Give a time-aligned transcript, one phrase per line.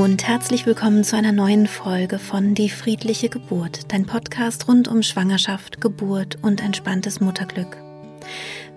[0.00, 5.02] Und herzlich willkommen zu einer neuen Folge von Die friedliche Geburt, dein Podcast rund um
[5.02, 7.76] Schwangerschaft, Geburt und entspanntes Mutterglück.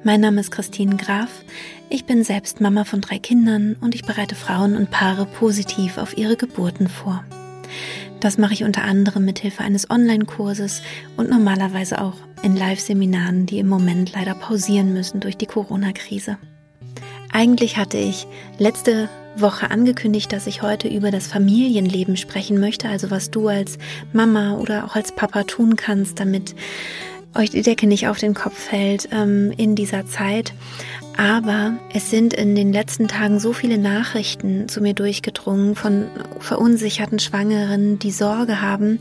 [0.03, 1.29] Mein Name ist Christine Graf,
[1.89, 6.17] ich bin selbst Mama von drei Kindern und ich bereite Frauen und Paare positiv auf
[6.17, 7.23] ihre Geburten vor.
[8.19, 10.81] Das mache ich unter anderem mit Hilfe eines Online-Kurses
[11.15, 16.37] und normalerweise auch in Live-Seminaren, die im Moment leider pausieren müssen durch die Corona-Krise.
[17.33, 18.27] Eigentlich hatte ich
[18.59, 23.79] letzte Woche angekündigt, dass ich heute über das Familienleben sprechen möchte, also was du als
[24.13, 26.53] Mama oder auch als Papa tun kannst, damit
[27.33, 30.53] euch die Decke nicht auf den Kopf fällt ähm, in dieser Zeit.
[31.17, 36.07] Aber es sind in den letzten Tagen so viele Nachrichten zu mir durchgedrungen von
[36.39, 38.99] verunsicherten Schwangeren, die Sorge haben,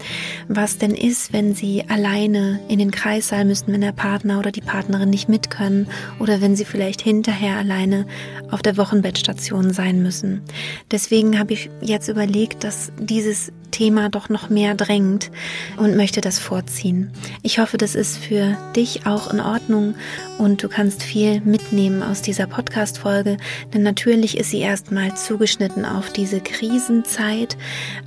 [0.49, 4.61] was denn ist, wenn sie alleine in den Kreissaal müssen, wenn der Partner oder die
[4.61, 5.89] Partnerin nicht mit können
[6.19, 8.07] oder wenn sie vielleicht hinterher alleine
[8.51, 10.43] auf der Wochenbettstation sein müssen.
[10.91, 15.33] Deswegen habe ich jetzt überlegt, dass dieses Thema doch noch mehr drängt
[15.77, 17.11] und möchte das vorziehen.
[17.43, 19.97] Ich hoffe, das ist für dich auch in Ordnung
[20.39, 23.39] und du kannst viel mitnehmen aus dieser Podcast-Folge,
[23.75, 27.57] denn natürlich ist sie erstmal zugeschnitten auf diese Krisenzeit,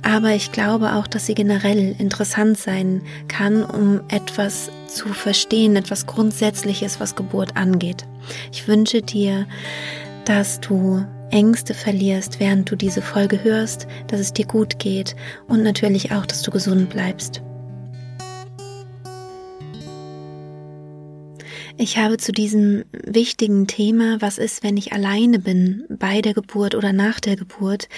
[0.00, 6.06] aber ich glaube auch, dass sie generell interessant sein kann, um etwas zu verstehen, etwas
[6.06, 8.06] Grundsätzliches, was Geburt angeht.
[8.52, 9.46] Ich wünsche dir,
[10.24, 15.16] dass du Ängste verlierst, während du diese Folge hörst, dass es dir gut geht
[15.48, 17.42] und natürlich auch, dass du gesund bleibst.
[21.78, 26.74] Ich habe zu diesem wichtigen Thema, was ist, wenn ich alleine bin, bei der Geburt
[26.74, 27.88] oder nach der Geburt,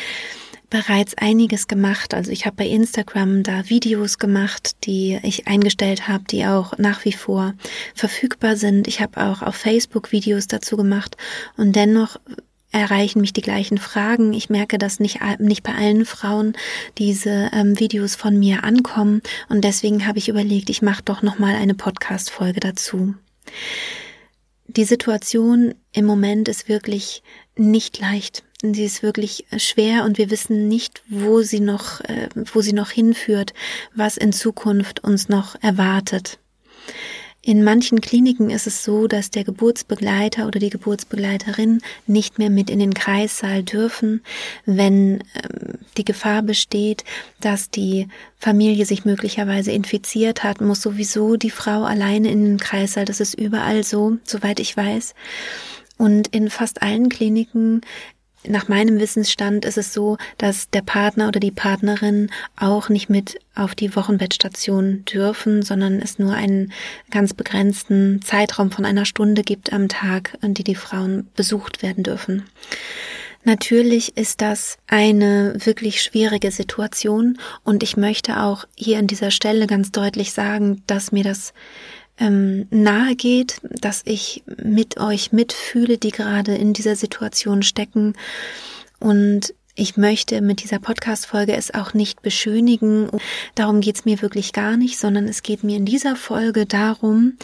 [0.70, 2.12] bereits einiges gemacht.
[2.12, 7.04] Also ich habe bei Instagram da Videos gemacht, die ich eingestellt habe, die auch nach
[7.04, 7.54] wie vor
[7.94, 8.88] verfügbar sind.
[8.88, 11.16] Ich habe auch auf Facebook Videos dazu gemacht
[11.56, 12.18] und dennoch
[12.70, 14.32] erreichen mich die gleichen Fragen.
[14.32, 16.54] Ich merke, dass nicht, nicht bei allen Frauen
[16.98, 21.38] diese ähm, Videos von mir ankommen und deswegen habe ich überlegt, ich mache doch noch
[21.38, 23.14] mal eine Podcast Folge dazu.
[24.66, 27.22] Die Situation im Moment ist wirklich
[27.56, 28.44] nicht leicht.
[28.62, 32.90] Sie ist wirklich schwer und wir wissen nicht, wo sie noch, äh, wo sie noch
[32.90, 33.54] hinführt,
[33.94, 36.38] was in Zukunft uns noch erwartet.
[37.40, 42.68] In manchen Kliniken ist es so, dass der Geburtsbegleiter oder die Geburtsbegleiterin nicht mehr mit
[42.68, 44.22] in den Kreissaal dürfen,
[44.66, 47.04] wenn ähm, die Gefahr besteht,
[47.40, 53.04] dass die Familie sich möglicherweise infiziert hat, muss sowieso die Frau alleine in den Kreissaal.
[53.04, 55.14] Das ist überall so, soweit ich weiß.
[55.96, 57.82] Und in fast allen Kliniken
[58.46, 63.38] nach meinem Wissensstand ist es so, dass der Partner oder die Partnerin auch nicht mit
[63.54, 66.72] auf die Wochenbettstation dürfen, sondern es nur einen
[67.10, 72.04] ganz begrenzten Zeitraum von einer Stunde gibt am Tag, an die die Frauen besucht werden
[72.04, 72.44] dürfen.
[73.44, 79.66] Natürlich ist das eine wirklich schwierige Situation und ich möchte auch hier an dieser Stelle
[79.66, 81.54] ganz deutlich sagen, dass mir das
[82.18, 88.14] ähm, nahe geht, dass ich mit euch mitfühle, die gerade in dieser Situation stecken.
[88.98, 93.08] Und ich möchte mit dieser Podcast-Folge es auch nicht beschönigen.
[93.54, 97.34] Darum geht's mir wirklich gar nicht, sondern es geht mir in dieser Folge darum,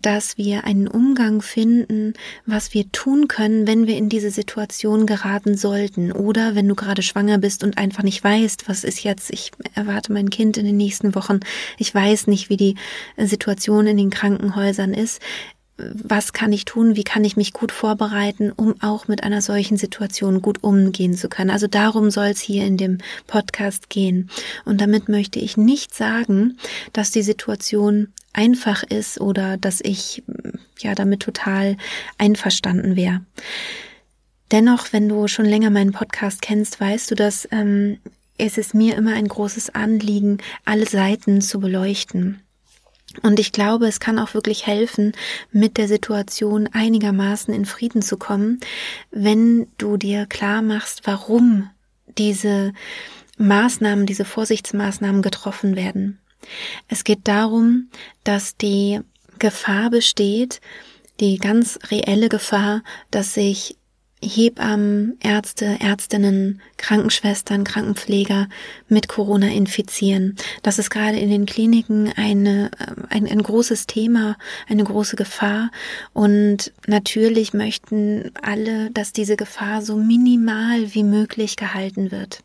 [0.00, 2.14] dass wir einen Umgang finden,
[2.46, 6.12] was wir tun können, wenn wir in diese Situation geraten sollten.
[6.12, 10.12] Oder wenn du gerade schwanger bist und einfach nicht weißt, was ist jetzt, ich erwarte
[10.12, 11.40] mein Kind in den nächsten Wochen,
[11.78, 12.76] ich weiß nicht, wie die
[13.18, 15.20] Situation in den Krankenhäusern ist
[15.78, 19.76] was kann ich tun, wie kann ich mich gut vorbereiten, um auch mit einer solchen
[19.76, 21.50] Situation gut umgehen zu können.
[21.50, 24.30] Also darum soll es hier in dem Podcast gehen.
[24.64, 26.58] Und damit möchte ich nicht sagen,
[26.92, 30.22] dass die Situation einfach ist oder dass ich
[30.80, 31.76] ja damit total
[32.18, 33.20] einverstanden wäre.
[34.50, 37.98] Dennoch, wenn du schon länger meinen Podcast kennst, weißt du, dass ähm,
[38.38, 42.42] es ist mir immer ein großes Anliegen, alle Seiten zu beleuchten.
[43.22, 45.12] Und ich glaube, es kann auch wirklich helfen,
[45.50, 48.60] mit der Situation einigermaßen in Frieden zu kommen,
[49.10, 51.68] wenn du dir klar machst, warum
[52.16, 52.72] diese
[53.36, 56.18] Maßnahmen, diese Vorsichtsmaßnahmen getroffen werden.
[56.88, 57.88] Es geht darum,
[58.24, 59.00] dass die
[59.38, 60.60] Gefahr besteht,
[61.20, 63.76] die ganz reelle Gefahr, dass sich
[64.24, 68.48] Hebammen, Ärzte, Ärztinnen, Krankenschwestern, Krankenpfleger
[68.88, 70.36] mit Corona infizieren.
[70.62, 74.36] Das ist gerade in den Kliniken eine, äh, ein, ein großes Thema,
[74.68, 75.70] eine große Gefahr.
[76.12, 82.44] Und natürlich möchten alle, dass diese Gefahr so minimal wie möglich gehalten wird.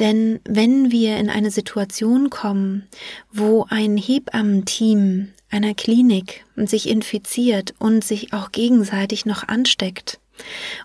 [0.00, 2.88] Denn wenn wir in eine Situation kommen,
[3.30, 10.18] wo ein Hebammenteam einer Klinik sich infiziert und sich auch gegenseitig noch ansteckt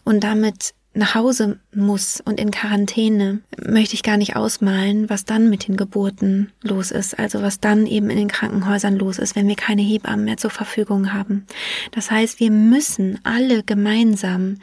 [0.04, 5.50] und damit nach Hause muss und in Quarantäne, möchte ich gar nicht ausmalen, was dann
[5.50, 7.20] mit den Geburten los ist.
[7.20, 10.52] Also was dann eben in den Krankenhäusern los ist, wenn wir keine Hebammen mehr zur
[10.52, 11.46] Verfügung haben.
[11.92, 14.58] Das heißt, wir müssen alle gemeinsam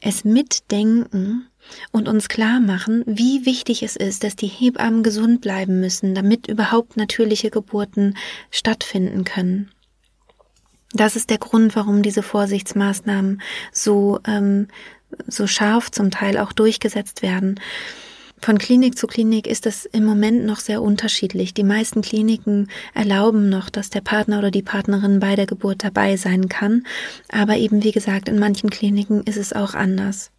[0.00, 1.49] es mitdenken
[1.92, 6.48] und uns klar machen, wie wichtig es ist, dass die Hebammen gesund bleiben müssen, damit
[6.48, 8.16] überhaupt natürliche Geburten
[8.50, 9.70] stattfinden können.
[10.92, 13.40] Das ist der Grund, warum diese Vorsichtsmaßnahmen
[13.72, 14.68] so, ähm,
[15.26, 17.60] so scharf zum Teil auch durchgesetzt werden.
[18.42, 21.52] Von Klinik zu Klinik ist das im Moment noch sehr unterschiedlich.
[21.52, 26.16] Die meisten Kliniken erlauben noch, dass der Partner oder die Partnerin bei der Geburt dabei
[26.16, 26.84] sein kann.
[27.28, 30.30] Aber eben, wie gesagt, in manchen Kliniken ist es auch anders.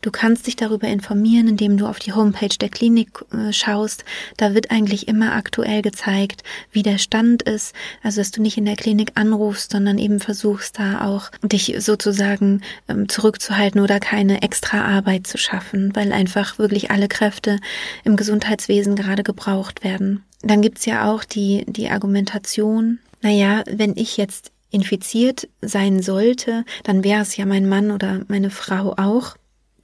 [0.00, 4.04] Du kannst dich darüber informieren, indem du auf die Homepage der Klinik äh, schaust.
[4.36, 6.42] Da wird eigentlich immer aktuell gezeigt,
[6.72, 7.74] wie der Stand ist.
[8.02, 12.62] Also, dass du nicht in der Klinik anrufst, sondern eben versuchst, da auch dich sozusagen
[12.88, 17.58] ähm, zurückzuhalten oder keine extra Arbeit zu schaffen, weil einfach wirklich alle Kräfte
[18.04, 20.22] im Gesundheitswesen gerade gebraucht werden.
[20.42, 27.02] Dann gibt's ja auch die, die Argumentation, naja, wenn ich jetzt infiziert sein sollte, dann
[27.02, 29.36] wäre es ja mein Mann oder meine Frau auch.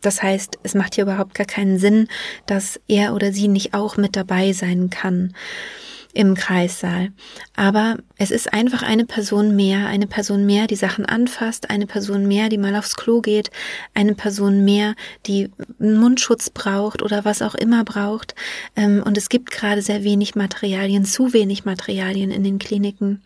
[0.03, 2.09] Das heißt, es macht hier überhaupt gar keinen Sinn,
[2.47, 5.33] dass er oder sie nicht auch mit dabei sein kann
[6.15, 7.11] im Kreissaal.
[7.57, 12.27] Aber es ist einfach eine Person mehr, eine Person mehr, die Sachen anfasst, eine Person
[12.29, 13.51] mehr, die mal aufs Klo geht,
[13.95, 14.95] eine Person mehr,
[15.27, 15.51] die
[15.81, 18.35] einen Mundschutz braucht oder was auch immer braucht.
[18.77, 23.23] Ähm, und es gibt gerade sehr wenig Materialien, zu wenig Materialien in den Kliniken.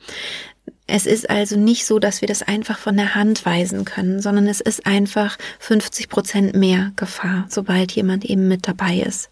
[0.86, 4.46] Es ist also nicht so, dass wir das einfach von der Hand weisen können, sondern
[4.46, 9.30] es ist einfach 50 Prozent mehr Gefahr, sobald jemand eben mit dabei ist.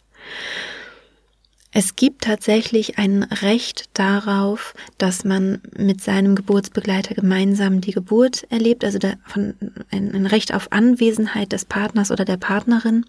[1.76, 8.84] Es gibt tatsächlich ein Recht darauf, dass man mit seinem Geburtsbegleiter gemeinsam die Geburt erlebt,
[8.84, 9.54] also von,
[9.90, 13.04] ein, ein, Recht auf Anwesenheit des Partners oder der Partnerin.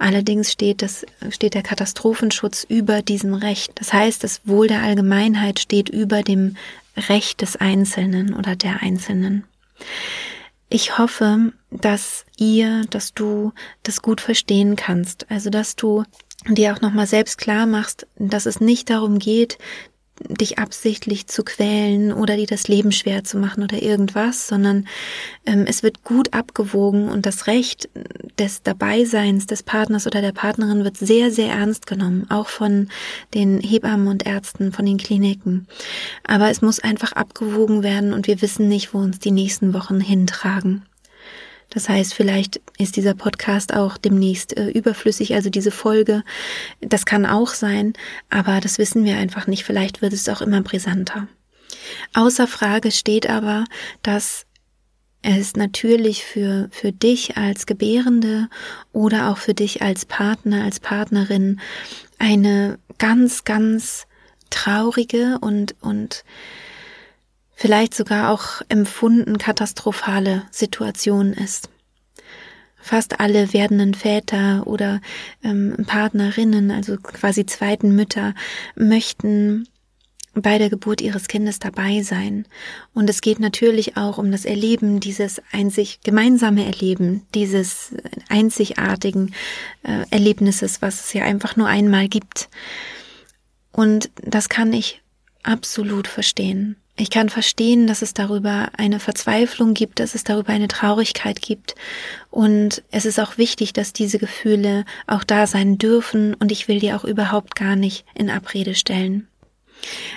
[0.00, 3.70] Allerdings steht, das, steht der Katastrophenschutz über diesem Recht.
[3.76, 6.56] Das heißt, das Wohl der Allgemeinheit steht über dem
[7.08, 9.44] Recht des Einzelnen oder der Einzelnen.
[10.68, 13.52] Ich hoffe, dass ihr, dass du
[13.82, 16.04] das gut verstehen kannst, also dass du
[16.48, 19.58] dir auch nochmal selbst klar machst, dass es nicht darum geht,
[20.28, 24.86] dich absichtlich zu quälen oder dir das Leben schwer zu machen oder irgendwas, sondern
[25.46, 27.88] ähm, es wird gut abgewogen und das Recht
[28.38, 32.88] des Dabeiseins des Partners oder der Partnerin wird sehr, sehr ernst genommen, auch von
[33.34, 35.66] den Hebammen und Ärzten, von den Kliniken.
[36.26, 40.00] Aber es muss einfach abgewogen werden und wir wissen nicht, wo uns die nächsten Wochen
[40.00, 40.82] hintragen.
[41.70, 46.24] Das heißt, vielleicht ist dieser Podcast auch demnächst äh, überflüssig, also diese Folge.
[46.80, 47.92] Das kann auch sein,
[48.28, 49.64] aber das wissen wir einfach nicht.
[49.64, 51.28] Vielleicht wird es auch immer brisanter.
[52.12, 53.64] Außer Frage steht aber,
[54.02, 54.46] dass
[55.22, 58.48] es natürlich für, für dich als Gebärende
[58.92, 61.60] oder auch für dich als Partner, als Partnerin
[62.18, 64.06] eine ganz, ganz
[64.48, 66.24] traurige und, und
[67.60, 71.68] vielleicht sogar auch empfunden katastrophale Situation ist.
[72.80, 75.02] Fast alle werdenden Väter oder
[75.44, 78.34] ähm, Partnerinnen, also quasi zweiten Mütter,
[78.76, 79.68] möchten
[80.32, 82.46] bei der Geburt ihres Kindes dabei sein.
[82.94, 87.94] Und es geht natürlich auch um das Erleben dieses einzig gemeinsame Erleben, dieses
[88.30, 89.34] einzigartigen
[89.82, 92.48] äh, Erlebnisses, was es ja einfach nur einmal gibt.
[93.70, 95.02] Und das kann ich
[95.42, 96.79] absolut verstehen.
[97.00, 101.74] Ich kann verstehen, dass es darüber eine Verzweiflung gibt, dass es darüber eine Traurigkeit gibt.
[102.28, 106.34] Und es ist auch wichtig, dass diese Gefühle auch da sein dürfen.
[106.34, 109.28] Und ich will die auch überhaupt gar nicht in Abrede stellen.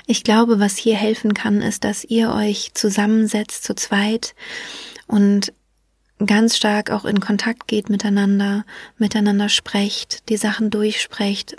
[0.07, 4.35] Ich glaube, was hier helfen kann, ist, dass ihr euch zusammensetzt zu zweit
[5.07, 5.53] und
[6.25, 8.65] ganz stark auch in Kontakt geht miteinander,
[8.97, 11.55] miteinander sprecht, die Sachen durchsprecht,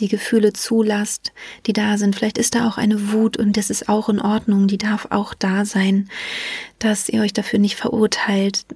[0.00, 1.32] die Gefühle zulasst,
[1.66, 2.16] die da sind.
[2.16, 5.34] Vielleicht ist da auch eine Wut und das ist auch in Ordnung, die darf auch
[5.34, 6.08] da sein,
[6.78, 8.66] dass ihr euch dafür nicht verurteilt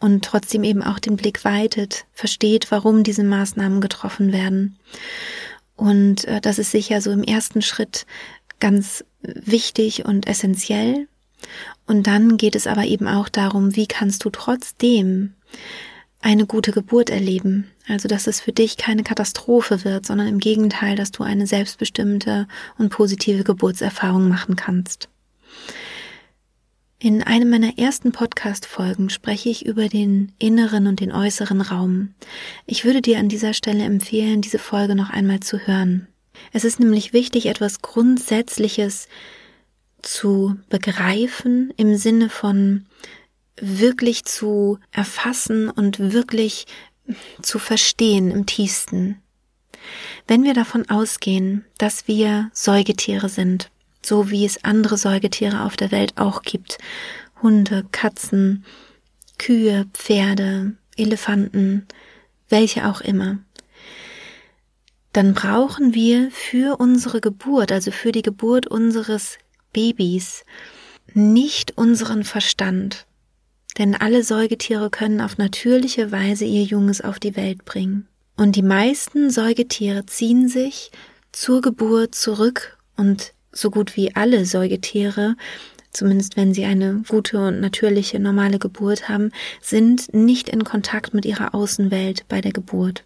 [0.00, 4.78] und trotzdem eben auch den Blick weitet, versteht, warum diese Maßnahmen getroffen werden.
[5.76, 8.06] Und äh, das ist sicher so im ersten Schritt
[8.60, 11.08] ganz wichtig und essentiell.
[11.86, 15.34] Und dann geht es aber eben auch darum, wie kannst du trotzdem
[16.20, 17.70] eine gute Geburt erleben.
[17.86, 22.48] Also, dass es für dich keine Katastrophe wird, sondern im Gegenteil, dass du eine selbstbestimmte
[22.76, 25.08] und positive Geburtserfahrung machen kannst.
[27.00, 32.14] In einem meiner ersten Podcast-Folgen spreche ich über den inneren und den äußeren Raum.
[32.66, 36.08] Ich würde dir an dieser Stelle empfehlen, diese Folge noch einmal zu hören.
[36.52, 39.06] Es ist nämlich wichtig, etwas Grundsätzliches
[40.02, 42.86] zu begreifen im Sinne von
[43.60, 46.66] wirklich zu erfassen und wirklich
[47.42, 49.20] zu verstehen im tiefsten.
[50.26, 53.70] Wenn wir davon ausgehen, dass wir Säugetiere sind,
[54.04, 56.78] so wie es andere Säugetiere auf der Welt auch gibt,
[57.42, 58.64] Hunde, Katzen,
[59.38, 61.86] Kühe, Pferde, Elefanten,
[62.48, 63.38] welche auch immer,
[65.12, 69.38] dann brauchen wir für unsere Geburt, also für die Geburt unseres
[69.72, 70.44] Babys,
[71.14, 73.07] nicht unseren Verstand.
[73.78, 78.08] Denn alle Säugetiere können auf natürliche Weise ihr Junges auf die Welt bringen.
[78.36, 80.90] Und die meisten Säugetiere ziehen sich
[81.32, 85.36] zur Geburt zurück und so gut wie alle Säugetiere,
[85.90, 89.30] zumindest wenn sie eine gute und natürliche normale Geburt haben,
[89.60, 93.04] sind nicht in Kontakt mit ihrer Außenwelt bei der Geburt.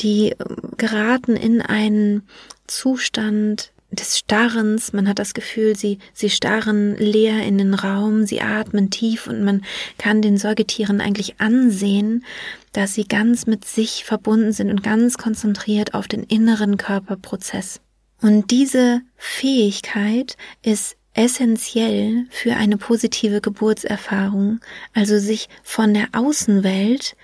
[0.00, 0.34] Die
[0.76, 2.22] geraten in einen
[2.66, 8.40] Zustand des Starrens, man hat das Gefühl, sie, sie starren leer in den Raum, sie
[8.40, 9.62] atmen tief und man
[9.98, 12.24] kann den Säugetieren eigentlich ansehen,
[12.72, 17.80] dass sie ganz mit sich verbunden sind und ganz konzentriert auf den inneren Körperprozess.
[18.20, 24.60] Und diese Fähigkeit ist essentiell für eine positive Geburtserfahrung,
[24.94, 27.16] also sich von der Außenwelt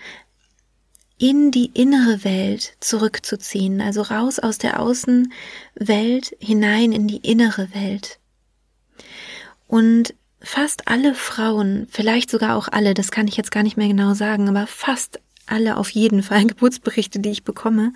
[1.18, 8.18] in die innere Welt zurückzuziehen, also raus aus der Außenwelt hinein in die innere Welt.
[9.66, 13.88] Und fast alle Frauen, vielleicht sogar auch alle, das kann ich jetzt gar nicht mehr
[13.88, 17.92] genau sagen, aber fast alle auf jeden Fall Geburtsberichte, die ich bekomme,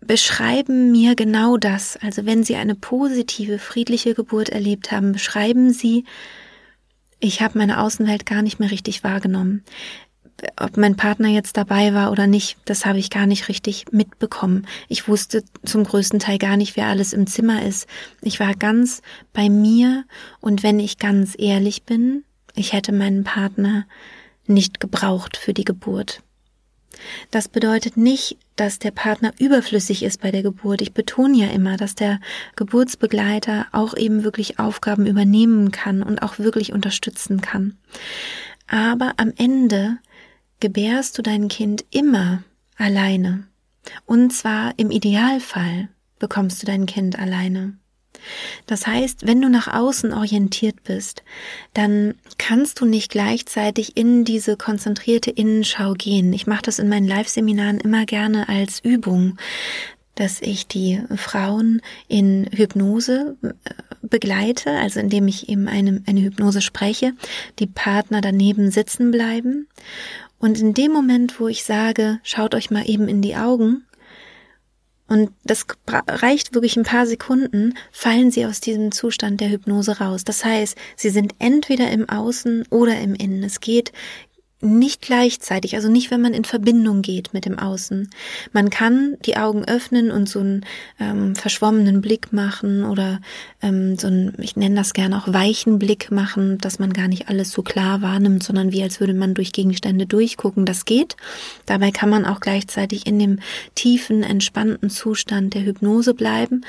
[0.00, 1.96] beschreiben mir genau das.
[1.96, 6.04] Also wenn sie eine positive, friedliche Geburt erlebt haben, beschreiben sie,
[7.20, 9.64] ich habe meine Außenwelt gar nicht mehr richtig wahrgenommen
[10.60, 14.66] ob mein Partner jetzt dabei war oder nicht, das habe ich gar nicht richtig mitbekommen.
[14.88, 17.86] Ich wusste zum größten Teil gar nicht, wer alles im Zimmer ist.
[18.22, 19.02] Ich war ganz
[19.32, 20.04] bei mir
[20.40, 23.86] und wenn ich ganz ehrlich bin, ich hätte meinen Partner
[24.46, 26.22] nicht gebraucht für die Geburt.
[27.30, 30.80] Das bedeutet nicht, dass der Partner überflüssig ist bei der Geburt.
[30.80, 32.18] Ich betone ja immer, dass der
[32.56, 37.76] Geburtsbegleiter auch eben wirklich Aufgaben übernehmen kann und auch wirklich unterstützen kann.
[38.66, 39.98] Aber am Ende
[40.60, 42.42] gebärst du dein Kind immer
[42.76, 43.44] alleine.
[44.06, 45.88] Und zwar im Idealfall
[46.18, 47.74] bekommst du dein Kind alleine.
[48.66, 51.22] Das heißt, wenn du nach außen orientiert bist,
[51.72, 56.32] dann kannst du nicht gleichzeitig in diese konzentrierte Innenschau gehen.
[56.32, 59.38] Ich mache das in meinen Live-Seminaren immer gerne als Übung,
[60.16, 63.52] dass ich die Frauen in Hypnose äh,
[64.02, 67.12] begleite, also indem ich eben eine, eine Hypnose spreche,
[67.60, 69.68] die Partner daneben sitzen bleiben
[70.38, 73.84] und in dem Moment, wo ich sage, schaut euch mal eben in die Augen,
[75.08, 80.22] und das reicht wirklich ein paar Sekunden, fallen sie aus diesem Zustand der Hypnose raus.
[80.22, 83.42] Das heißt, sie sind entweder im Außen oder im Innen.
[83.42, 83.92] Es geht
[84.60, 88.10] nicht gleichzeitig, also nicht, wenn man in Verbindung geht mit dem Außen.
[88.52, 90.66] Man kann die Augen öffnen und so einen
[90.98, 93.20] ähm, verschwommenen Blick machen oder
[93.62, 97.28] ähm, so einen, ich nenne das gerne auch weichen Blick machen, dass man gar nicht
[97.28, 100.64] alles so klar wahrnimmt, sondern wie als würde man durch Gegenstände durchgucken.
[100.64, 101.16] Das geht.
[101.66, 103.38] Dabei kann man auch gleichzeitig in dem
[103.76, 106.64] tiefen, entspannten Zustand der Hypnose bleiben.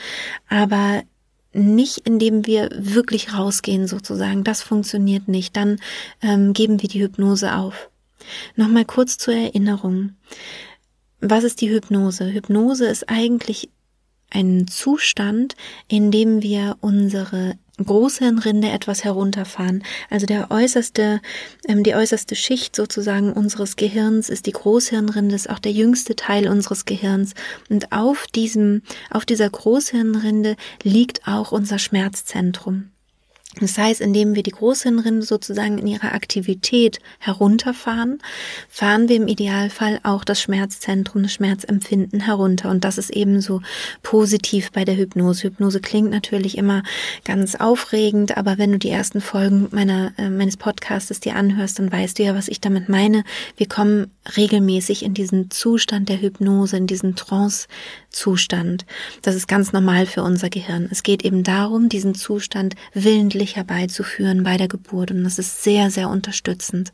[0.48, 1.02] Aber
[1.54, 4.44] nicht, indem wir wirklich rausgehen sozusagen.
[4.44, 5.56] Das funktioniert nicht.
[5.56, 5.80] Dann
[6.22, 7.90] ähm, geben wir die Hypnose auf.
[8.56, 10.12] Nochmal kurz zur Erinnerung.
[11.22, 12.32] Was ist die Hypnose?
[12.32, 13.70] Hypnose ist eigentlich
[14.30, 15.56] ein Zustand,
[15.88, 19.84] in dem wir unsere Großhirnrinde etwas herunterfahren.
[20.10, 21.22] Also der äußerste,
[21.68, 26.48] ähm, die äußerste Schicht sozusagen unseres Gehirns ist die Großhirnrinde, ist auch der jüngste Teil
[26.48, 27.34] unseres Gehirns.
[27.70, 32.92] Und auf diesem, auf dieser Großhirnrinde liegt auch unser Schmerzzentrum.
[33.56, 38.20] Das heißt, indem wir die Großhirnrinde sozusagen in ihrer Aktivität herunterfahren,
[38.70, 42.70] fahren wir im Idealfall auch das Schmerzzentrum, das Schmerzempfinden herunter.
[42.70, 43.62] Und das ist ebenso
[44.04, 45.48] positiv bei der Hypnose.
[45.48, 46.84] Hypnose klingt natürlich immer
[47.26, 51.92] ganz aufregend, aber wenn du die ersten Folgen meiner, äh, meines Podcastes dir anhörst, dann
[51.92, 53.24] weißt du ja, was ich damit meine.
[53.58, 58.86] Wir kommen regelmäßig in diesen Zustand der Hypnose, in diesen Trance-Zustand.
[59.24, 60.88] Das ist ganz normal für unser Gehirn.
[60.92, 65.12] Es geht eben darum, diesen Zustand willentlich glücklich herbeizuführen bei der Geburt.
[65.12, 66.92] Und das ist sehr, sehr unterstützend.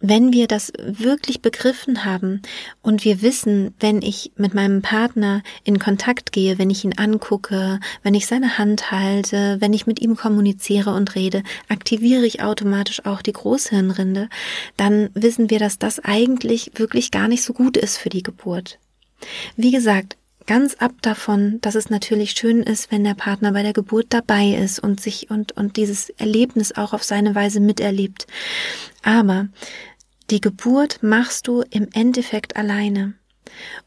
[0.00, 2.40] Wenn wir das wirklich begriffen haben
[2.82, 7.80] und wir wissen, wenn ich mit meinem Partner in Kontakt gehe, wenn ich ihn angucke,
[8.04, 13.04] wenn ich seine Hand halte, wenn ich mit ihm kommuniziere und rede, aktiviere ich automatisch
[13.06, 14.28] auch die Großhirnrinde,
[14.76, 18.78] dann wissen wir, dass das eigentlich wirklich gar nicht so gut ist für die Geburt.
[19.56, 20.16] Wie gesagt,
[20.48, 24.54] Ganz ab davon, dass es natürlich schön ist, wenn der Partner bei der Geburt dabei
[24.54, 28.26] ist und sich und, und dieses Erlebnis auch auf seine Weise miterlebt.
[29.02, 29.48] Aber
[30.30, 33.12] die Geburt machst du im Endeffekt alleine.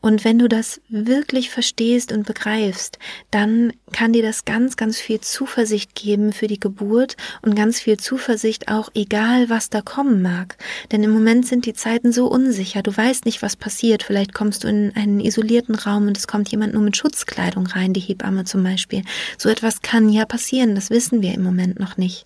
[0.01, 2.97] Und wenn du das wirklich verstehst und begreifst,
[3.29, 7.97] dann kann dir das ganz, ganz viel Zuversicht geben für die Geburt und ganz viel
[7.97, 10.57] Zuversicht auch, egal was da kommen mag.
[10.91, 12.81] Denn im Moment sind die Zeiten so unsicher.
[12.81, 14.03] Du weißt nicht, was passiert.
[14.03, 17.93] Vielleicht kommst du in einen isolierten Raum und es kommt jemand nur mit Schutzkleidung rein,
[17.93, 19.03] die Hebamme zum Beispiel.
[19.37, 20.75] So etwas kann ja passieren.
[20.75, 22.25] Das wissen wir im Moment noch nicht.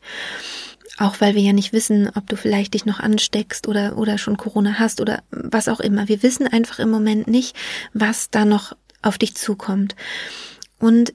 [0.97, 4.37] Auch weil wir ja nicht wissen, ob du vielleicht dich noch ansteckst oder, oder schon
[4.37, 6.07] Corona hast oder was auch immer.
[6.07, 7.55] Wir wissen einfach im Moment nicht,
[7.93, 9.95] was da noch auf dich zukommt.
[10.79, 11.13] Und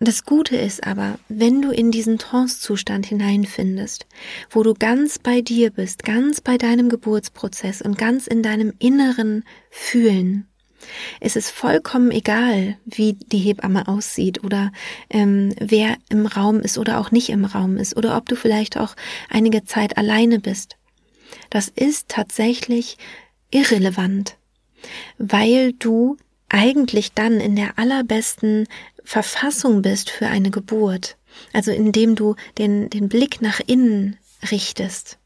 [0.00, 4.06] das Gute ist aber, wenn du in diesen Trance-Zustand hineinfindest,
[4.50, 9.44] wo du ganz bei dir bist, ganz bei deinem Geburtsprozess und ganz in deinem inneren
[9.70, 10.47] Fühlen,
[11.20, 14.72] es ist vollkommen egal, wie die Hebamme aussieht oder
[15.10, 18.76] ähm, wer im Raum ist oder auch nicht im Raum ist oder ob du vielleicht
[18.76, 18.94] auch
[19.28, 20.76] einige Zeit alleine bist.
[21.50, 22.98] Das ist tatsächlich
[23.50, 24.36] irrelevant,
[25.18, 26.16] weil du
[26.48, 28.66] eigentlich dann in der allerbesten
[29.04, 31.16] Verfassung bist für eine Geburt.
[31.52, 34.16] Also indem du den, den Blick nach innen
[34.50, 35.18] richtest.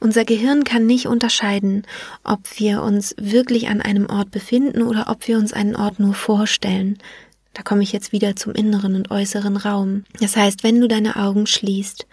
[0.00, 1.86] Unser Gehirn kann nicht unterscheiden,
[2.24, 6.14] ob wir uns wirklich an einem Ort befinden oder ob wir uns einen Ort nur
[6.14, 6.96] vorstellen.
[7.52, 10.04] Da komme ich jetzt wieder zum inneren und äußeren Raum.
[10.18, 12.06] Das heißt, wenn du deine Augen schließt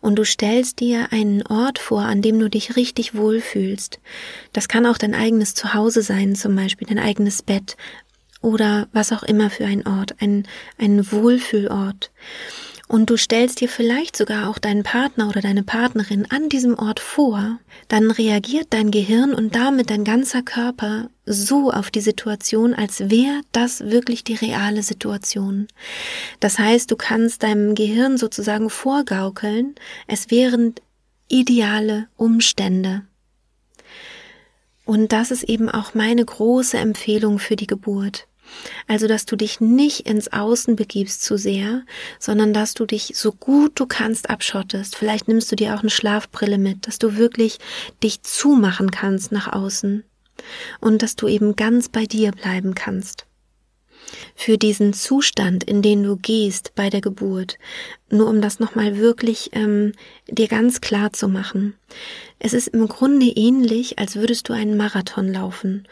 [0.00, 4.00] und du stellst dir einen Ort vor, an dem du dich richtig wohlfühlst,
[4.54, 7.76] das kann auch dein eigenes Zuhause sein, zum Beispiel dein eigenes Bett
[8.40, 10.46] oder was auch immer für ein Ort, ein,
[10.78, 12.10] ein Wohlfühlort
[12.94, 17.00] und du stellst dir vielleicht sogar auch deinen Partner oder deine Partnerin an diesem Ort
[17.00, 17.58] vor,
[17.88, 23.40] dann reagiert dein Gehirn und damit dein ganzer Körper so auf die Situation, als wäre
[23.50, 25.66] das wirklich die reale Situation.
[26.38, 29.74] Das heißt, du kannst deinem Gehirn sozusagen vorgaukeln,
[30.06, 30.76] es wären
[31.26, 33.02] ideale Umstände.
[34.84, 38.28] Und das ist eben auch meine große Empfehlung für die Geburt.
[38.86, 41.82] Also, dass du dich nicht ins Außen begibst zu sehr,
[42.18, 44.96] sondern dass du dich so gut du kannst abschottest.
[44.96, 47.58] Vielleicht nimmst du dir auch eine Schlafbrille mit, dass du wirklich
[48.02, 50.04] dich zumachen kannst nach außen
[50.80, 53.26] und dass du eben ganz bei dir bleiben kannst.
[54.34, 57.58] Für diesen Zustand, in den du gehst bei der Geburt,
[58.10, 59.92] nur um das nochmal wirklich ähm,
[60.28, 61.74] dir ganz klar zu machen.
[62.38, 65.88] Es ist im Grunde ähnlich, als würdest du einen Marathon laufen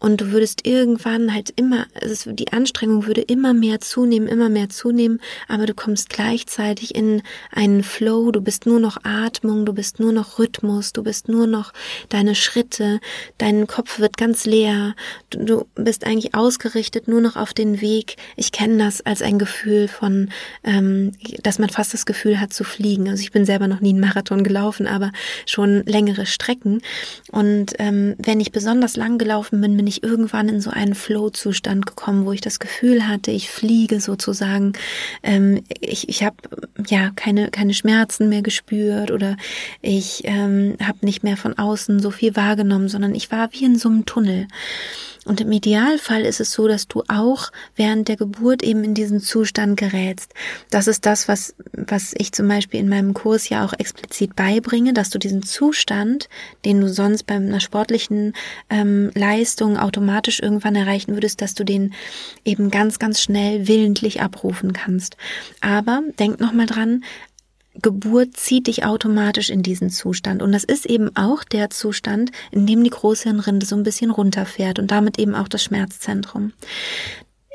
[0.00, 4.68] und du würdest irgendwann halt immer, also die Anstrengung würde immer mehr zunehmen, immer mehr
[4.68, 9.98] zunehmen, aber du kommst gleichzeitig in einen Flow, du bist nur noch Atmung, du bist
[9.98, 11.72] nur noch Rhythmus, du bist nur noch
[12.10, 13.00] deine Schritte,
[13.38, 14.94] dein Kopf wird ganz leer,
[15.30, 18.16] du, du bist eigentlich ausgerichtet nur noch auf den Weg.
[18.36, 20.30] Ich kenne das als ein Gefühl von,
[20.62, 23.08] ähm, dass man fast das Gefühl hat zu fliegen.
[23.08, 25.10] Also ich bin selber noch nie einen Marathon gelaufen, aber
[25.46, 26.82] schon längere Strecken.
[27.32, 31.86] Und ähm, wenn ich besonders lang gelaufen bin, bin ich irgendwann in so einen Flow-Zustand
[31.86, 34.72] gekommen, wo ich das Gefühl hatte, ich fliege sozusagen.
[35.22, 36.36] Ähm, ich ich habe
[36.88, 39.36] ja keine, keine Schmerzen mehr gespürt oder
[39.82, 43.78] ich ähm, habe nicht mehr von außen so viel wahrgenommen, sondern ich war wie in
[43.78, 44.46] so einem Tunnel.
[45.28, 49.20] Und im Idealfall ist es so, dass du auch während der Geburt eben in diesen
[49.20, 50.32] Zustand gerätst.
[50.70, 54.94] Das ist das, was, was ich zum Beispiel in meinem Kurs ja auch explizit beibringe,
[54.94, 56.30] dass du diesen Zustand,
[56.64, 58.32] den du sonst bei einer sportlichen
[58.70, 61.92] ähm, Leistung automatisch irgendwann erreichen würdest, dass du den
[62.46, 65.18] eben ganz, ganz schnell willentlich abrufen kannst.
[65.60, 67.04] Aber denk nochmal dran,
[67.82, 70.42] Geburt zieht dich automatisch in diesen Zustand.
[70.42, 74.78] Und das ist eben auch der Zustand, in dem die Großhirnrinde so ein bisschen runterfährt
[74.78, 76.52] und damit eben auch das Schmerzzentrum.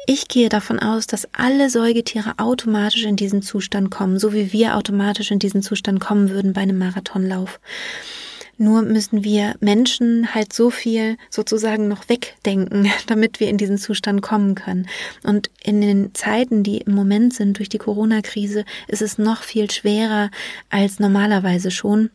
[0.05, 4.75] Ich gehe davon aus, dass alle Säugetiere automatisch in diesen Zustand kommen, so wie wir
[4.75, 7.62] automatisch in diesen Zustand kommen würden bei einem Marathonlauf.
[8.57, 14.21] Nur müssen wir Menschen halt so viel sozusagen noch wegdenken, damit wir in diesen Zustand
[14.21, 14.87] kommen können.
[15.23, 19.71] Und in den Zeiten, die im Moment sind durch die Corona-Krise, ist es noch viel
[19.71, 20.29] schwerer
[20.69, 22.09] als normalerweise schon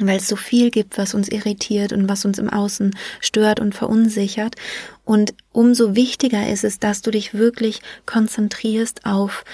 [0.00, 3.74] weil es so viel gibt, was uns irritiert und was uns im Außen stört und
[3.74, 4.56] verunsichert.
[5.04, 9.44] Und umso wichtiger ist es, dass du dich wirklich konzentrierst auf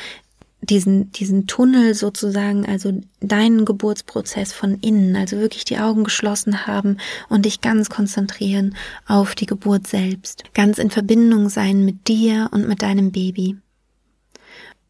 [0.60, 6.98] diesen, diesen Tunnel sozusagen, also deinen Geburtsprozess von innen, also wirklich die Augen geschlossen haben
[7.28, 8.74] und dich ganz konzentrieren
[9.06, 10.44] auf die Geburt selbst.
[10.54, 13.56] Ganz in Verbindung sein mit dir und mit deinem Baby.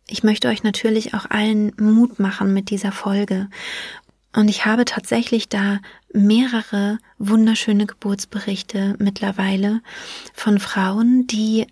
[0.08, 3.48] Ich möchte euch natürlich auch allen Mut machen mit dieser Folge.
[4.34, 5.80] Und ich habe tatsächlich da
[6.12, 9.82] mehrere wunderschöne Geburtsberichte mittlerweile
[10.32, 11.66] von Frauen, die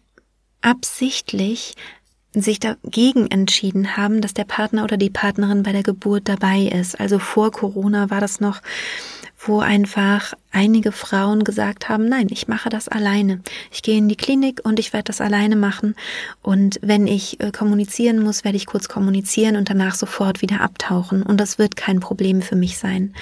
[0.60, 1.74] absichtlich
[2.42, 6.98] sich dagegen entschieden haben, dass der Partner oder die Partnerin bei der Geburt dabei ist.
[7.00, 8.60] Also vor Corona war das noch
[9.38, 13.40] wo einfach einige Frauen gesagt haben, nein, ich mache das alleine.
[13.70, 15.94] Ich gehe in die Klinik und ich werde das alleine machen.
[16.40, 21.22] Und wenn ich äh, kommunizieren muss, werde ich kurz kommunizieren und danach sofort wieder abtauchen.
[21.22, 23.14] Und das wird kein Problem für mich sein.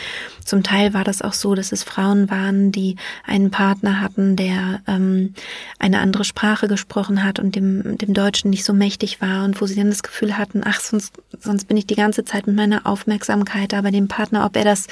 [0.45, 2.97] Zum Teil war das auch so, dass es Frauen waren, die
[3.27, 5.35] einen Partner hatten, der ähm,
[5.81, 9.67] eine andere Sprache gesprochen hat und dem, dem Deutschen nicht so mächtig war und wo
[9.67, 12.87] sie dann das Gefühl hatten, ach, sonst, sonst bin ich die ganze Zeit mit meiner
[12.87, 14.87] Aufmerksamkeit da bei dem Partner, ob er das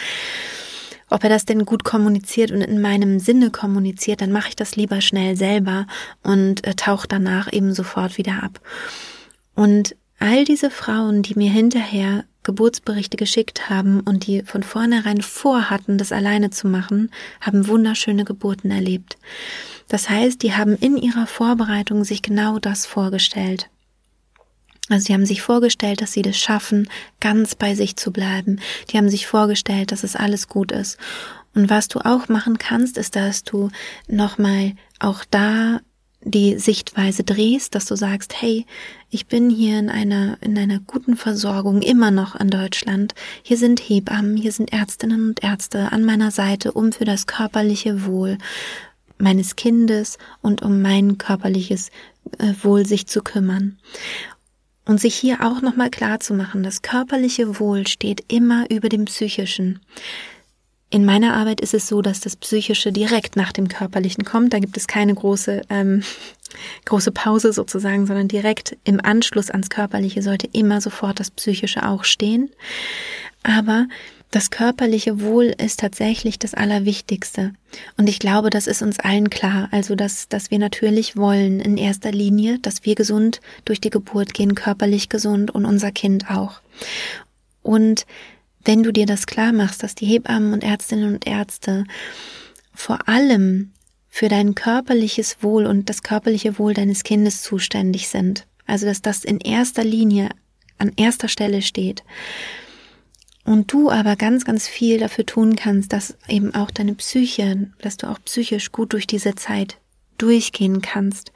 [1.13, 4.77] ob er das denn gut kommuniziert und in meinem Sinne kommuniziert, dann mache ich das
[4.77, 5.87] lieber schnell selber
[6.23, 8.61] und äh, tauche danach eben sofort wieder ab.
[9.55, 15.99] Und all diese Frauen, die mir hinterher Geburtsberichte geschickt haben und die von vornherein vorhatten,
[15.99, 19.17] das alleine zu machen, haben wunderschöne Geburten erlebt.
[19.89, 23.69] Das heißt, die haben in ihrer Vorbereitung sich genau das vorgestellt.
[24.89, 26.89] Also sie haben sich vorgestellt, dass sie das schaffen,
[27.21, 28.61] ganz bei sich zu bleiben.
[28.91, 30.99] Die haben sich vorgestellt, dass es alles gut ist.
[31.55, 33.71] Und was du auch machen kannst, ist, dass du
[34.09, 35.81] nochmal auch da
[36.25, 38.65] die Sichtweise drehst, dass du sagst, hey,
[39.11, 43.15] ich bin hier in einer, in einer guten Versorgung immer noch in Deutschland.
[43.43, 48.07] Hier sind Hebammen, hier sind Ärztinnen und Ärzte an meiner Seite, um für das körperliche
[48.07, 48.39] Wohl
[49.19, 51.91] meines Kindes und um mein körperliches
[52.39, 53.79] äh, Wohl sich zu kümmern.
[54.85, 59.05] Und sich hier auch nochmal klar zu machen, das körperliche Wohl steht immer über dem
[59.05, 59.81] psychischen.
[60.91, 64.53] In meiner Arbeit ist es so, dass das Psychische direkt nach dem Körperlichen kommt.
[64.53, 66.03] Da gibt es keine große, ähm,
[66.85, 72.05] große Pause sozusagen, sondern direkt im Anschluss ans Körperliche sollte immer sofort das Psychische auch
[72.05, 72.51] stehen.
[73.43, 73.87] Aber
[74.33, 77.53] das körperliche Wohl ist tatsächlich das Allerwichtigste.
[77.99, 79.69] Und ich glaube, das ist uns allen klar.
[79.73, 84.33] Also, dass, dass wir natürlich wollen in erster Linie, dass wir gesund durch die Geburt
[84.33, 86.63] gehen, körperlich gesund und unser Kind auch.
[87.63, 88.07] Und
[88.65, 91.85] wenn du dir das klar machst, dass die Hebammen und Ärztinnen und Ärzte
[92.75, 93.73] vor allem
[94.09, 99.25] für dein körperliches Wohl und das körperliche Wohl deines Kindes zuständig sind, also dass das
[99.25, 100.31] in erster Linie
[100.79, 102.03] an erster Stelle steht,
[103.45, 107.97] und du aber ganz, ganz viel dafür tun kannst, dass eben auch deine Psyche, dass
[107.97, 109.79] du auch psychisch gut durch diese Zeit
[110.19, 111.33] durchgehen kannst,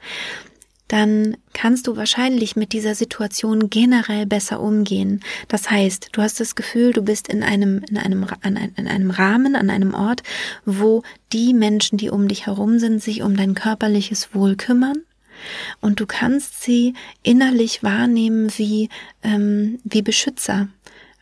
[0.87, 5.21] dann kannst du wahrscheinlich mit dieser Situation generell besser umgehen.
[5.49, 9.55] Das heißt, du hast das Gefühl, du bist in einem, in einem, in einem Rahmen,
[9.57, 10.23] an einem Ort,
[10.65, 15.03] wo die Menschen, die um dich herum sind, sich um dein körperliches Wohl kümmern.
[15.81, 18.89] Und du kannst sie innerlich wahrnehmen wie,
[19.23, 20.69] ähm, wie Beschützer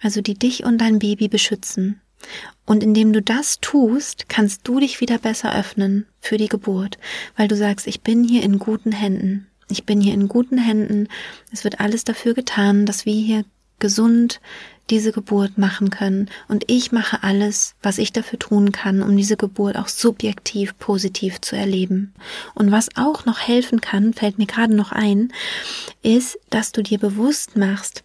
[0.01, 2.01] also die dich und dein Baby beschützen.
[2.65, 6.97] Und indem du das tust, kannst du dich wieder besser öffnen für die Geburt,
[7.37, 9.47] weil du sagst, ich bin hier in guten Händen.
[9.69, 11.07] Ich bin hier in guten Händen.
[11.51, 13.45] Es wird alles dafür getan, dass wir hier
[13.79, 14.39] gesund
[14.89, 16.29] diese Geburt machen können.
[16.47, 21.41] Und ich mache alles, was ich dafür tun kann, um diese Geburt auch subjektiv positiv
[21.41, 22.13] zu erleben.
[22.53, 25.33] Und was auch noch helfen kann, fällt mir gerade noch ein,
[26.03, 28.03] ist, dass du dir bewusst machst,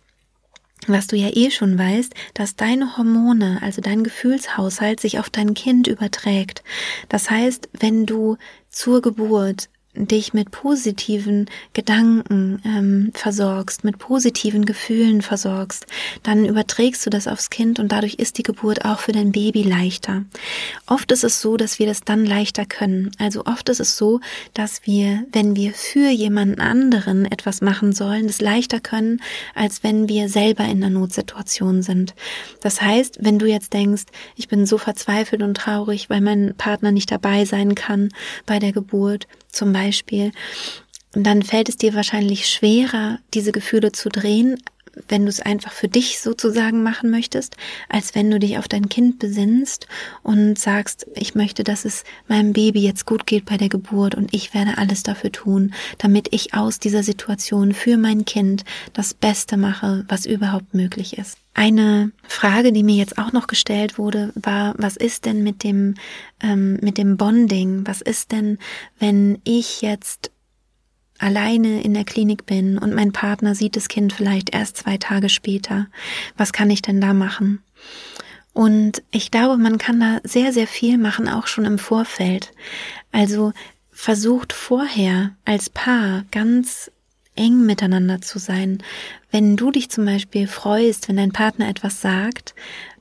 [0.87, 5.55] was du ja eh schon weißt, dass deine Hormone, also dein Gefühlshaushalt sich auf dein
[5.55, 6.62] Kind überträgt.
[7.09, 8.37] Das heißt, wenn du
[8.69, 15.87] zur Geburt dich mit positiven Gedanken ähm, versorgst, mit positiven Gefühlen versorgst,
[16.22, 19.64] dann überträgst du das aufs Kind und dadurch ist die Geburt auch für dein Baby
[19.64, 20.24] leichter.
[20.87, 23.11] Oft ist es so, dass wir das dann leichter können.
[23.18, 24.20] Also oft ist es so,
[24.55, 29.20] dass wir, wenn wir für jemanden anderen etwas machen sollen, das leichter können,
[29.57, 32.14] als wenn wir selber in einer Notsituation sind.
[32.61, 34.05] Das heißt, wenn du jetzt denkst,
[34.37, 38.11] ich bin so verzweifelt und traurig, weil mein Partner nicht dabei sein kann
[38.46, 40.33] bei der Geburt, zum Beispiel,
[41.13, 44.59] dann fällt es dir wahrscheinlich schwerer, diese Gefühle zu drehen,
[45.09, 47.57] wenn du es einfach für dich sozusagen machen möchtest,
[47.89, 49.87] als wenn du dich auf dein Kind besinnst
[50.23, 54.35] und sagst, ich möchte, dass es meinem Baby jetzt gut geht bei der Geburt und
[54.35, 59.57] ich werde alles dafür tun, damit ich aus dieser Situation für mein Kind das Beste
[59.57, 61.39] mache, was überhaupt möglich ist.
[61.53, 65.95] Eine Frage, die mir jetzt auch noch gestellt wurde, war, was ist denn mit dem,
[66.41, 67.87] ähm, mit dem Bonding?
[67.87, 68.59] Was ist denn,
[68.99, 70.31] wenn ich jetzt
[71.19, 75.29] alleine in der Klinik bin und mein Partner sieht das Kind vielleicht erst zwei Tage
[75.29, 75.89] später?
[76.37, 77.63] Was kann ich denn da machen?
[78.53, 82.53] Und ich glaube, man kann da sehr, sehr viel machen, auch schon im Vorfeld.
[83.13, 83.53] Also
[83.91, 86.91] versucht vorher als Paar ganz
[87.40, 88.79] eng miteinander zu sein.
[89.31, 92.55] Wenn du dich zum Beispiel freust, wenn dein Partner etwas sagt,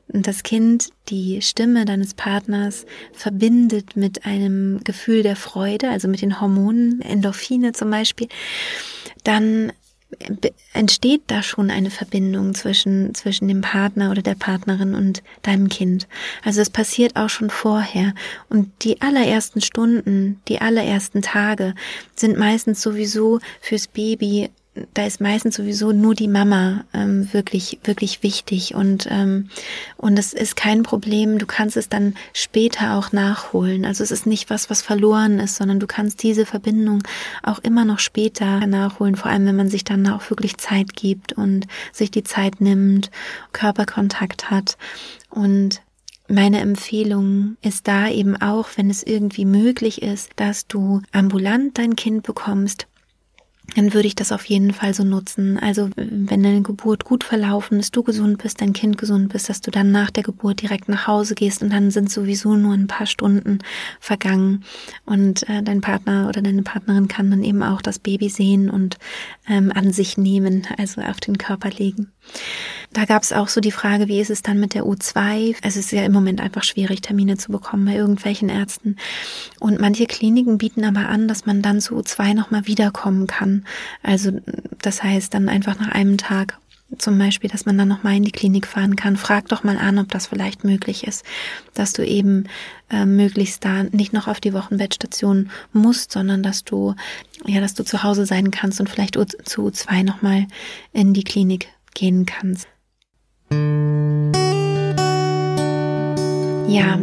[0.07, 6.41] das Kind die Stimme deines Partners verbindet mit einem Gefühl der Freude, also mit den
[6.41, 8.27] Hormonen, Endorphine zum Beispiel,
[9.23, 9.71] dann
[10.73, 16.07] entsteht da schon eine Verbindung zwischen, zwischen dem Partner oder der Partnerin und deinem Kind.
[16.43, 18.13] Also es passiert auch schon vorher.
[18.49, 21.75] Und die allerersten Stunden, die allerersten Tage
[22.15, 24.49] sind meistens sowieso fürs Baby
[24.93, 29.49] da ist meistens sowieso nur die Mama ähm, wirklich wirklich wichtig und ähm,
[29.97, 31.37] und es ist kein Problem.
[31.37, 33.85] Du kannst es dann später auch nachholen.
[33.85, 37.03] Also es ist nicht was, was verloren ist, sondern du kannst diese Verbindung
[37.43, 39.15] auch immer noch später nachholen.
[39.15, 43.11] Vor allem, wenn man sich dann auch wirklich Zeit gibt und sich die Zeit nimmt,
[43.53, 44.77] Körperkontakt hat
[45.29, 45.81] und
[46.31, 51.95] meine Empfehlung ist da eben auch, wenn es irgendwie möglich ist, dass du ambulant dein
[51.95, 52.85] Kind bekommst,
[53.75, 55.57] dann würde ich das auf jeden Fall so nutzen.
[55.57, 59.61] Also wenn deine Geburt gut verlaufen ist, du gesund bist, dein Kind gesund bist, dass
[59.61, 62.87] du dann nach der Geburt direkt nach Hause gehst und dann sind sowieso nur ein
[62.87, 63.59] paar Stunden
[63.99, 64.63] vergangen
[65.05, 68.97] und äh, dein Partner oder deine Partnerin kann dann eben auch das Baby sehen und
[69.47, 72.11] ähm, an sich nehmen, also auf den Körper legen.
[72.91, 75.55] Da gab es auch so die Frage, wie ist es dann mit der U2?
[75.61, 78.95] Es ist ja im Moment einfach schwierig, Termine zu bekommen bei irgendwelchen Ärzten.
[79.59, 83.65] Und manche Kliniken bieten aber an, dass man dann zu U2 nochmal wiederkommen kann.
[84.01, 84.31] Also
[84.81, 86.57] das heißt dann einfach nach einem Tag
[86.97, 89.15] zum Beispiel, dass man dann nochmal in die Klinik fahren kann.
[89.15, 91.23] Frag doch mal an, ob das vielleicht möglich ist,
[91.75, 92.45] dass du eben
[92.89, 96.95] äh, möglichst da nicht noch auf die Wochenbettstation musst, sondern dass du,
[97.45, 100.47] ja, dass du zu Hause sein kannst und vielleicht zu U2 nochmal
[100.91, 102.67] in die Klinik gehen kannst.
[106.71, 106.99] Ja,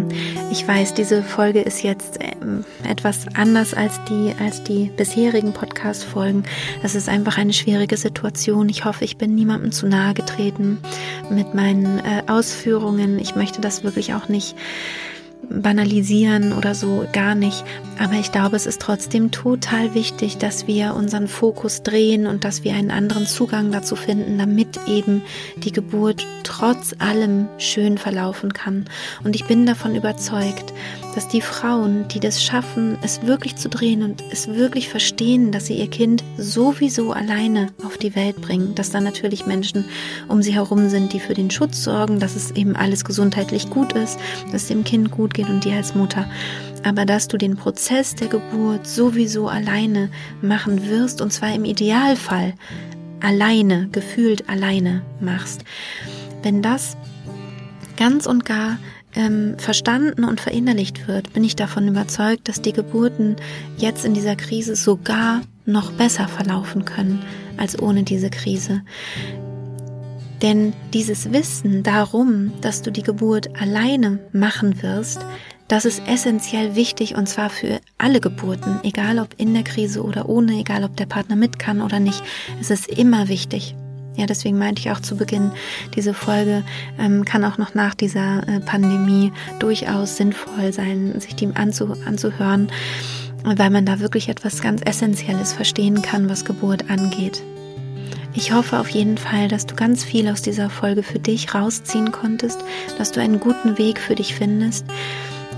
[0.53, 6.45] ich weiß, diese Folge ist jetzt ähm, etwas anders als die, als die bisherigen Podcast-Folgen.
[6.85, 8.69] Es ist einfach eine schwierige Situation.
[8.69, 10.79] Ich hoffe, ich bin niemandem zu nahe getreten
[11.31, 13.19] mit meinen äh, Ausführungen.
[13.19, 14.55] Ich möchte das wirklich auch nicht
[15.49, 17.65] banalisieren oder so gar nicht.
[17.99, 22.65] Aber ich glaube, es ist trotzdem total wichtig, dass wir unseren Fokus drehen und dass
[22.65, 25.23] wir einen anderen Zugang dazu finden, damit eben
[25.57, 28.85] die Geburt trotz allem schön verlaufen kann.
[29.25, 30.73] Und ich bin davon überzeugt,
[31.16, 35.64] dass die Frauen, die das schaffen, es wirklich zu drehen und es wirklich verstehen, dass
[35.64, 39.87] sie ihr Kind sowieso alleine auf die Welt bringen, dass da natürlich Menschen
[40.29, 43.94] um sie herum sind, die für den Schutz sorgen, dass es eben alles gesundheitlich gut
[43.94, 44.18] ist,
[44.52, 46.29] dass es dem Kind gut geht und dir als Mutter,
[46.85, 50.11] aber dass du den Prozess der Geburt sowieso alleine
[50.42, 52.52] machen wirst und zwar im Idealfall
[53.20, 55.64] alleine, gefühlt alleine machst.
[56.42, 56.94] Wenn das
[57.96, 58.76] ganz und gar
[59.16, 63.37] ähm, verstanden und verinnerlicht wird, bin ich davon überzeugt, dass die Geburten
[63.76, 67.22] jetzt in dieser Krise sogar noch besser verlaufen können
[67.57, 68.83] als ohne diese Krise.
[70.42, 75.20] Denn dieses Wissen darum, dass du die Geburt alleine machen wirst,
[75.68, 80.29] das ist essentiell wichtig und zwar für alle Geburten, egal ob in der Krise oder
[80.29, 82.22] ohne, egal ob der Partner mit kann oder nicht.
[82.61, 83.74] Es ist immer wichtig.
[84.16, 85.52] Ja, deswegen meinte ich auch zu Beginn,
[85.94, 86.64] diese Folge
[86.98, 92.68] ähm, kann auch noch nach dieser äh, Pandemie durchaus sinnvoll sein, sich die anzu, anzuhören,
[93.44, 97.42] weil man da wirklich etwas ganz Essentielles verstehen kann, was Geburt angeht.
[98.35, 102.12] Ich hoffe auf jeden Fall, dass du ganz viel aus dieser Folge für dich rausziehen
[102.12, 102.62] konntest,
[102.98, 104.85] dass du einen guten Weg für dich findest.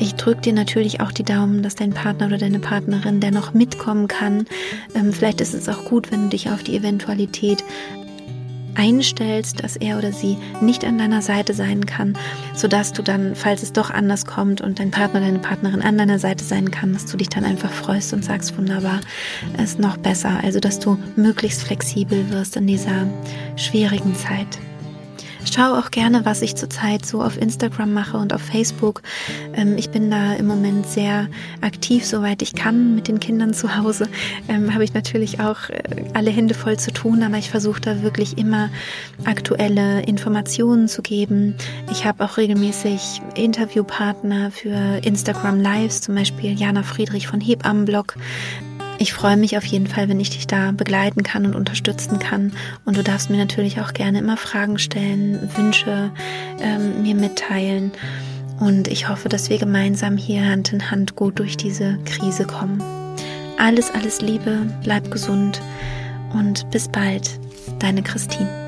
[0.01, 3.53] Ich drücke dir natürlich auch die Daumen, dass dein Partner oder deine Partnerin, der noch
[3.53, 4.47] mitkommen kann,
[4.95, 7.65] ähm, vielleicht ist es auch gut, wenn du dich auf die Eventualität
[8.75, 12.17] einstellst, dass er oder sie nicht an deiner Seite sein kann,
[12.55, 16.19] sodass du dann, falls es doch anders kommt und dein Partner, deine Partnerin an deiner
[16.19, 19.01] Seite sein kann, dass du dich dann einfach freust und sagst, wunderbar,
[19.63, 20.41] ist noch besser.
[20.43, 23.07] Also, dass du möglichst flexibel wirst in dieser
[23.57, 24.59] schwierigen Zeit.
[25.53, 29.03] Schau auch gerne, was ich zurzeit so auf Instagram mache und auf Facebook.
[29.55, 31.29] Ähm, ich bin da im Moment sehr
[31.63, 34.09] aktiv, soweit ich kann mit den Kindern zu Hause.
[34.49, 35.83] Ähm, Habe ich natürlich auch äh,
[36.13, 38.69] alle Hände voll zu tun, aber ich versuche da wirklich immer
[39.25, 41.55] aktuelle Informationen zu geben.
[41.91, 48.15] Ich habe auch regelmäßig Interviewpartner für Instagram Lives, zum Beispiel Jana Friedrich von Hebammenblog.
[49.01, 52.53] Ich freue mich auf jeden Fall, wenn ich dich da begleiten kann und unterstützen kann.
[52.85, 56.11] Und du darfst mir natürlich auch gerne immer Fragen stellen, Wünsche
[56.61, 57.93] ähm, mir mitteilen.
[58.59, 62.83] Und ich hoffe, dass wir gemeinsam hier Hand in Hand gut durch diese Krise kommen.
[63.57, 65.61] Alles, alles Liebe, bleib gesund
[66.33, 67.39] und bis bald,
[67.79, 68.68] deine Christine.